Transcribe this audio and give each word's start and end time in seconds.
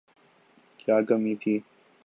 کیا 0.79 0.97
کمی 1.07 1.33
تھی۔ 1.41 1.55